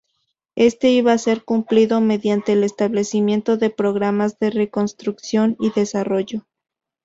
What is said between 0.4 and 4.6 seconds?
Este iba a ser cumplido mediante el establecimiento de programas de